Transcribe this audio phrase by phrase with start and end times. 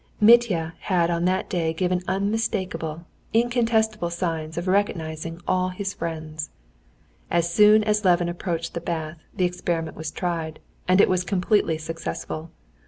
[0.19, 3.05] Mitya had on that day given unmistakable,
[3.35, 6.49] incontestable signs of recognizing all his friends.
[7.29, 11.77] As soon as Levin approached the bath, the experiment was tried, and it was completely
[11.77, 12.49] successful.